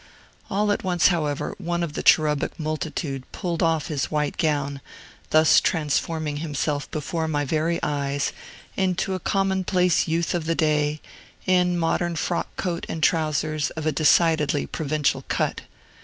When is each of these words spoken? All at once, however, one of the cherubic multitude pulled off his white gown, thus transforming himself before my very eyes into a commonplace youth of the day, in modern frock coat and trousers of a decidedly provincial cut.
All 0.49 0.71
at 0.71 0.83
once, 0.83 1.09
however, 1.09 1.53
one 1.59 1.83
of 1.83 1.93
the 1.93 2.01
cherubic 2.01 2.59
multitude 2.59 3.21
pulled 3.31 3.61
off 3.61 3.85
his 3.85 4.05
white 4.09 4.35
gown, 4.37 4.81
thus 5.29 5.59
transforming 5.61 6.37
himself 6.37 6.89
before 6.89 7.27
my 7.27 7.45
very 7.45 7.79
eyes 7.83 8.33
into 8.75 9.13
a 9.13 9.19
commonplace 9.19 10.07
youth 10.07 10.33
of 10.33 10.45
the 10.45 10.55
day, 10.55 11.01
in 11.45 11.77
modern 11.77 12.15
frock 12.15 12.47
coat 12.55 12.87
and 12.89 13.03
trousers 13.03 13.69
of 13.77 13.85
a 13.85 13.91
decidedly 13.91 14.65
provincial 14.65 15.23
cut. 15.27 15.61